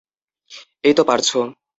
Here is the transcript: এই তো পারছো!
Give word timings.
এই 0.83 0.93
তো 0.93 1.03
পারছো! 1.03 1.39